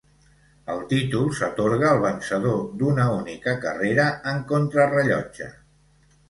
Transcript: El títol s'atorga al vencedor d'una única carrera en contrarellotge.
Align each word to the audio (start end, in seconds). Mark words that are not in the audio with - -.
El 0.75 0.79
títol 0.93 1.27
s'atorga 1.39 1.87
al 1.95 2.01
vencedor 2.05 2.63
d'una 2.79 3.05
única 3.19 3.55
carrera 3.67 4.07
en 4.33 4.41
contrarellotge. 4.55 5.51